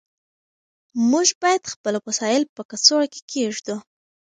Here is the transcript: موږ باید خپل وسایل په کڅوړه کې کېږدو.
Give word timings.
موږ 1.11 1.27
باید 1.41 1.71
خپل 1.73 1.93
وسایل 2.07 2.43
په 2.55 2.61
کڅوړه 2.69 3.07
کې 3.13 3.21
کېږدو. 3.31 3.75